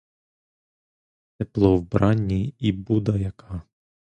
Тепло 1.37 1.77
вбрані, 1.77 2.53
і 2.59 2.71
буда 2.71 3.17
яка! 3.17 3.61